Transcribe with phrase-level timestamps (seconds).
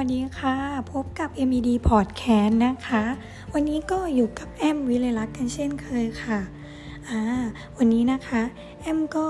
[0.00, 0.56] วัสดีค่ะ
[0.92, 3.04] พบกับ MED Podcast นะคะ
[3.52, 6.40] วันนี้ก็อยู่กับแอมวิเลลักกันเช่นเคยค่ะ
[7.08, 7.20] อ่า
[7.78, 8.42] วันนี้นะคะ
[8.80, 9.26] แอมก็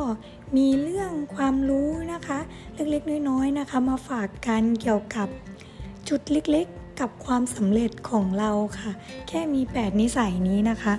[0.57, 2.39] มีเรื่องความรู้นะคะ
[2.75, 5.29] เล็กๆ น้อยๆนะคะ มาฝากกันเกี่ยวกับ
[6.09, 8.93] จุดเล็กๆ กับความสำเร็จของเราค่ะ
[9.29, 10.95] แค่มี 8 นิสัยนี้นะคะ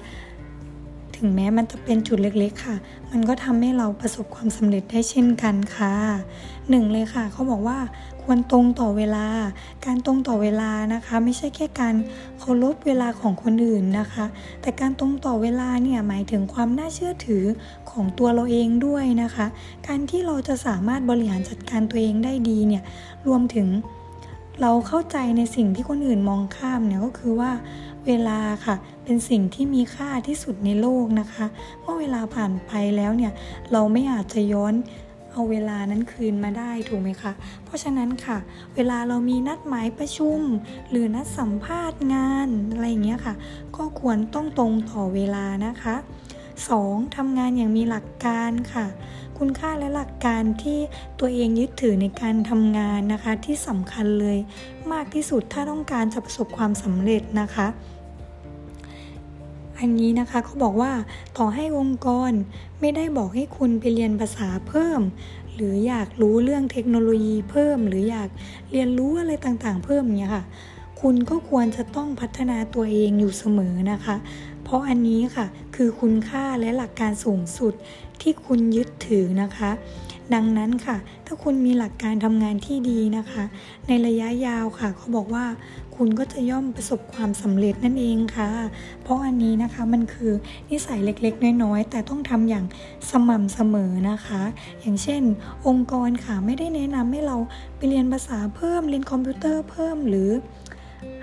[1.17, 2.75] ถึงแม้มันจะเป็นจุดเล็กๆค่ะ
[3.11, 5.93] มันก็ทำให้เราประสบความสำเร็จได้เช่นกันค่ะ
[6.69, 7.79] หนึ่งเลยค่ะเขาบอกว่า
[8.23, 9.25] ควรตรงต่อเวลา
[9.85, 11.95] การตรงต่อเวลานะคะ ไม่ใช่แค่การ
[12.39, 14.25] เคารพเวลาของคนอื่นนะคะ
[14.61, 17.43] แต่การตรงต่อเวลาเนี่ยหมายถึงความน่าเชื่อถือ
[17.91, 19.45] ของตัวเราเองด้วยนะคะ
[19.87, 22.83] การที่เราจะสามารถบริหารจัดการตัวเองได้ดีเนี่ย
[23.27, 23.67] รวมถึง
[24.61, 27.51] เราเข้าใจในสิ่งที่คนอื่นมองข้ามเนี่ยก็คือว่า
[28.07, 31.45] เวลาค่ะเป็นสิ่งที่มีค่าที่สุดในโลกนะคะ
[31.81, 33.31] เมื่อเวลาผ่านไปแล้วเนี่ย
[33.71, 34.73] เราไม่อาจจะย้อน
[35.31, 37.31] เอาเวลานั้นคืนมาได้ถูกไหมคะ
[37.65, 38.37] เพราะฉะนั้นค่ะ
[38.75, 40.39] เวลาเรามีนัดหมายประชุม
[40.89, 43.35] หรือนัดสัมภาษณ์งานอะไรอย่างเงี้ยค่ะ
[43.75, 45.95] ก็ควรต้องตรงต่อเวลานะคะ
[46.63, 47.15] 2.
[47.15, 48.85] ทำงานอย่างมีหลักการค่ะ
[49.37, 50.79] คุณค่าและหลักการที่
[51.19, 54.37] ตัวเองยึดถือในการทำงานนะคะ ที่สำคัญเลย
[54.91, 57.67] มากที่สุดถ้าต้องการจะประสบความสำเร็จนะคะ
[59.79, 60.91] อันนี้นะคะเขาบอกว่า
[61.37, 62.31] ต่อให้องค์กร
[62.79, 65.01] ไม่ได้บอกให้คุณไปเรียนภาษาเพิ่ม
[65.53, 68.29] หรืออยากรู้เรื่องเทคโนโลยีเพิ่ม หรืออยาก
[68.71, 70.43] เรียนรู้อะไรต่างๆ เพิ่มเนี่ยค่ะ
[71.09, 74.15] คุณก็ควรจะต้องพัฒนาตัวเองอยู่เสมอนะคะ
[74.63, 77.73] เพราะอันนี้ค่ะคือคุณค่าและหลักการสูงสุด
[78.21, 79.71] ที่คุณยึดถือนะคะ
[80.33, 83.43] ดังนั้นค่ะ ถ้าคุณมีหลักการทำงานที่ดีนะคะ
[83.87, 85.45] ในระยะยาวค่ะเขาบอกว่า
[85.95, 88.49] คุณก็จะย่อมประสบความสำเร็จนั่นเองค่ะ
[89.03, 90.31] เพราะอันนี้นะคะมันคือ
[90.69, 92.65] นิสัยเล็กๆ น้อยๆ แต่ต้องทำอย่าง
[93.09, 94.41] สม่ำเสมอนะคะ
[94.81, 95.21] อย่างเช่น
[95.67, 97.37] องค์กรค่ะไม่ได้แนะนำให้เรา
[97.77, 100.31] ไปเรียนภาษาเพิ่มเรียนคอมพิวเตอร์เพิ่มหรือ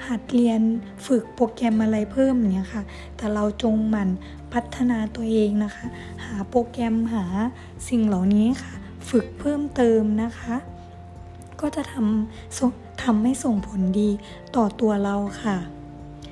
[0.07, 0.61] หัดเรียน
[1.07, 2.83] ฝึกโปรแกรมอะไรเพิ่มเนี่ยค่ะ
[3.17, 4.09] แต่เราจงหมั่น
[4.53, 5.87] พัฒนาตัวเองนะคะ
[6.25, 7.25] หาโปรแกรมหา
[7.89, 8.75] สิ่งเหล่านี้ค่ะ
[9.11, 10.55] ฝึกเพิ่มเติมนะคะ
[11.61, 14.11] ก็จะทำทำให้ส่งผลดี
[14.57, 15.57] ต่อตัวเราค่ะ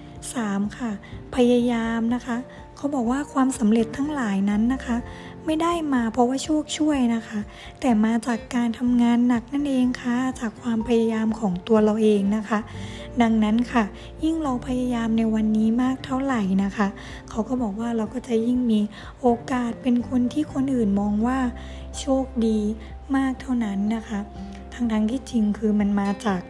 [0.00, 0.78] 3.
[0.78, 0.90] ค่ะ
[1.34, 2.36] พยายามนะคะ
[2.76, 4.96] เขาบอกว่าความสำเร็จทั้งหลายนั้นนะคะ
[5.52, 7.40] ไม่ได้มาเพราะว่าโชคช่วยนะคะ
[7.80, 12.58] แต่มาจากการทำงานหนักนั่นเองค่ะ จากความพยายามของตัวเราเองนะคะ
[13.22, 13.84] ดังนั้นค่ะ
[14.24, 16.88] ยิ่งเราพยายามในวันนี้มากเท่าไหร่นะคะ
[17.30, 18.80] เขาก็บอกว่าเราก็จะยิ่งมี
[19.20, 21.38] โอกาสเป็นคนที่คนอื่นมองว่า
[22.00, 22.58] โชคดี
[23.16, 24.20] มากเท่านั้นนะคะ
[24.74, 26.40] ทั้งทั้งที่จริงคือมันมาจาก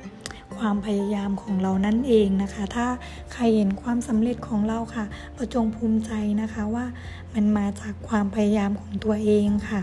[0.60, 2.86] ความพยายามของเรานั่นเองนะคะ ถ้า
[3.32, 5.04] ใครเห็นความสำเร็จของเราค่ะ
[5.34, 6.12] เราจงภูมิใจ
[6.42, 6.86] นะคะว่า
[7.34, 9.80] มันมาจากความพยายามของตัวเองค่ะ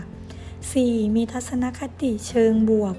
[0.66, 1.16] 4.
[1.16, 2.94] มีทัศนคติเชิงบวก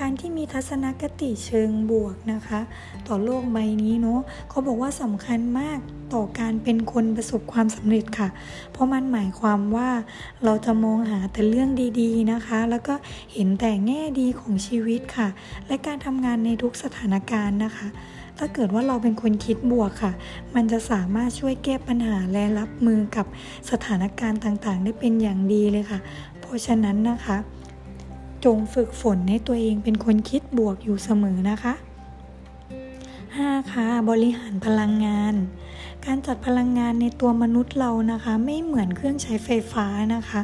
[0.00, 2.60] การที่มีทัศนคติเชิงบวกนะคะ
[3.08, 5.78] ต่อโลกใบนี้เนาะเขาบอกว่าสำคัญมาก
[6.14, 8.28] ต่อการเป็นคนประสบความสำเร็จค่ะ
[8.72, 9.90] เพราะมันหมายความว่า
[10.44, 12.94] เราจะมองหาแต่เรื่องดีๆนะคะ แล้วก็
[13.32, 15.28] เห็นแต่แง่ดีของชีวิตค่ะ
[15.66, 17.88] และการทำงานในทุกสถานการณ์นะคะ
[18.38, 20.12] ถ้าเกิดว่าเราเป็นคนคิดบวกค่ะ
[20.54, 23.26] มันจะสามารถช่วยแก้ปัญหาและรับมือกับ
[23.70, 26.00] สถานการณ์ต่างๆ ได้เป็นอย่างดีเลยค่ะ
[26.50, 27.36] ราะฉะนั้นนะคะ
[28.44, 31.74] จงฝึกฝนให้ตัวเองเป็นคนคิดบวกอยู่เสมอนะคะ
[32.72, 33.72] 5.
[33.72, 35.34] ค่ะบริหารพลังงาน
[36.06, 40.40] การจัดพลังงานในตัวมนุษย์เรานะคะ ไม่เหมือนเครื่องใช้ไฟฟ้านะคะ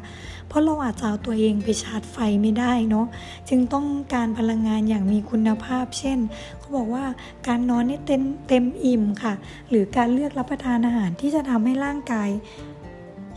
[0.48, 3.06] เพราะเราอาจจะเอาตัวเองไปชาร์จไฟไม่ได้เนาะ
[3.48, 6.18] จึงต้องการพลังงานอย่างมีคุณภาพ เช่น
[6.58, 7.04] เขาบอกว่า
[7.46, 9.34] การนอนให้เต็มเต็มอิ่มค่ะ
[9.68, 12.30] หรือการเลือกรับประทานอาหารที่จะทำให้ร่างกาย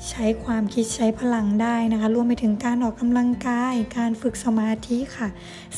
[0.08, 5.28] ใช้ความคิดใช้พลังได้นะคะ รวมไปถึงการออกกำลังกาย การฝึกสมาธิค่ะ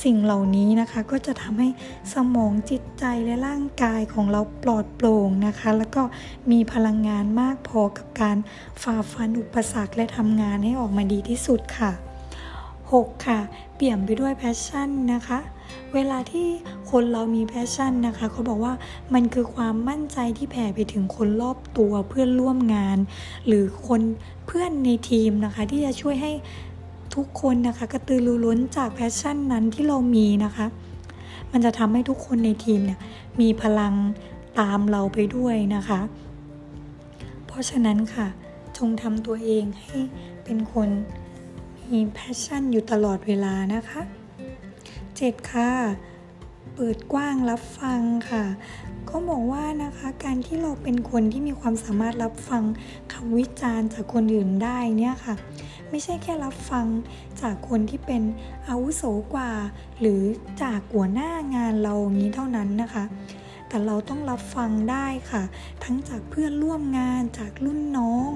[0.03, 1.69] สิ่งเหล่านี้นะคะก็จะทำให้
[2.13, 6.03] สมองจิตใจและร่างกายของเราปลอดโปร่งนะคะ แล้วก็
[6.51, 8.37] มีพลังงานมากพอกับการ
[8.83, 12.10] ฝ่าฟันอุปสรรคและทำงานให้ออกมาดีที่สุดค่ะ
[12.91, 13.28] 6.
[13.28, 13.40] ค่ะ
[13.75, 15.39] เปี่ยมไปด้วย passion นะคะ
[15.94, 16.48] เวลาที่
[16.92, 18.74] คนเรามี passion นะคะเขาบอกว่า
[19.13, 22.98] มันคือความมั่นใจที่แผ่ไปถึงคนรอบตัวเพื่อนร่วมงาน
[23.48, 24.01] หรือคน
[24.48, 26.31] เพื่อนในทีมนะคะ ที่จะช่วยให้
[27.15, 30.65] ทุกคนนะคะกระตือรือร้นจาก passion นั้นที่เรามีนะคะ
[31.51, 33.00] มันจะทำให้ทุกคนในทีมเนี่ย
[33.42, 33.94] มีพลัง
[34.60, 36.00] ตามเราไปด้วยนะคะ
[37.48, 38.27] เพราะฉะนั้นค่ะ
[38.77, 39.98] จงทำตัวเองให้
[40.44, 40.89] เป็นคน
[41.91, 44.01] มี passion อยู่ตลอดเวลานะคะ
[44.75, 45.71] 7 ค่ะ
[46.75, 48.43] เปิดกว้างรับฟังค่ะ
[49.09, 52.63] ก็บอกว่านะคะการที่เราเป็นคนที่มีความสามารถรับฟัง
[53.13, 55.35] คำวิจารณ์จากคนอื่นได้เนี่ยค่ะ
[55.89, 56.85] ไม่ใช่แค่รับฟัง
[57.41, 58.21] จากคนที่เป็น
[58.67, 59.03] อาวุโส
[59.33, 59.51] กว่า
[59.99, 60.21] หรือ
[60.63, 63.03] จากหัวหน้างานเรานี้เท่านั้นนะคะ
[63.67, 65.43] แต่เราต้องรับฟังได้ค่ะ
[65.83, 68.31] ทั้งจากเพื่อนร่วมงานจากรุ่นน้อง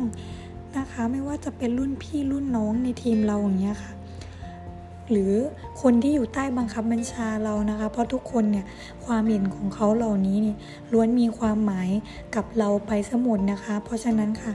[0.77, 3.92] นะคะ ไม่ว่าจะเป็นรุ่นพี่รุ่นน้องในทีมเราอย่างเงี้ยค่ะ
[5.12, 5.33] หรือ
[5.81, 8.66] คนที่อยู่ใต้บังคับบัญชาเรานะคะ เพราะทุกคนเนี่ย
[9.06, 10.56] ความเห็นของเขาเหล่านี้นี่
[10.92, 11.89] ล้วนมีความหมาย
[12.36, 14.51] กับเราไปสมุดนะคะ เพราะฉะนั้นค่ะ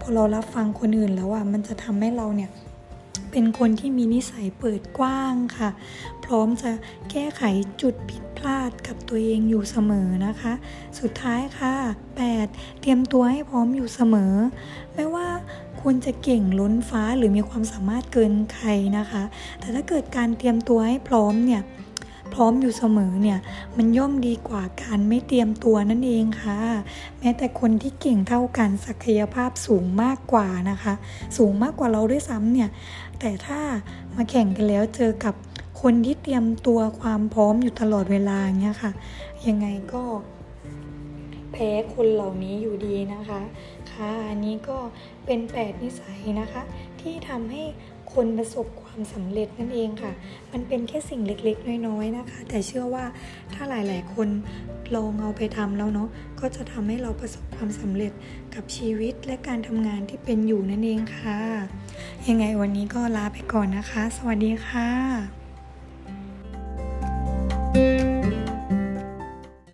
[0.00, 2.50] พอเรารับฟังคนอื่นแล้วอะมันจะทำให้เราเนี่ย
[3.30, 5.70] เป็นคนที่มีนิสัยเปิดกว้างค่ะ
[6.24, 6.70] พร้อมจะ
[7.10, 7.42] แก้ไข
[7.82, 10.52] จุดผิดพลาดกับตัวเองอยู่เสมอนะคะ
[11.00, 11.74] สุดท้ายค่ะ
[12.26, 12.80] 8.
[12.80, 14.34] เตรียมตัวให้พร้อมอยู่เสมอ
[14.94, 15.27] ไม่ว่า
[15.82, 19.22] คุณจะเก่งล้นฟ้าหรือมีความสามารถเกินใครนะคะ
[19.58, 21.62] แต่ถ้าเกิดการเตรียมตัวให้พร้อมเนี่ย
[22.34, 23.38] พร้อมอยู่เสมอเนี่ย
[23.76, 26.60] มันย่อมดีกว่าการไม่เตรียมตัวนั่นเองค่ะ
[27.18, 30.94] แม้แต่คนที่เก่งเท่ากันศักยภาพสูงมากกว่านะคะ
[31.36, 32.68] สูงมากกว่าเราด้วยซ้ำเนี่ย
[33.20, 33.60] แต่ถ้า
[34.14, 35.34] มาแข่งกันแล้วเจอกับ
[35.82, 38.92] คนที่เตรียมตัวความพร้อมอยู่ตลอดเวลาเนี่ยค่ะ
[39.46, 40.02] ยังไงก็
[41.52, 43.40] แพ้คนเหล่านี้อยู่ดีนะคะค่ะ
[44.28, 44.78] อันนี้ก็
[45.26, 46.62] เป็น 8 นิสัยนะคะ
[47.00, 47.62] ที่ทำให้
[48.14, 50.12] คนประสบความสำเร็จนั่นเองค่ะ
[50.52, 53.04] มันเป็นแค่สิ่งเล็กๆ น้อยๆนะคะ แต่เชื่อว่า
[53.54, 54.28] ถ้าหลายๆ คน
[54.94, 56.08] ลองเอาไปทำแล้วเนาะ
[56.40, 58.12] ก็จะทำให้เราประสบความสำเร็จ
[58.54, 61.40] กับชีวิตและการทำงานที่เป็นอยู่นั่นเองค่ะ
[62.28, 64.88] ยังไงวันนี้ก็ลาไปก่อนนะคะ สวัสดีค่ะ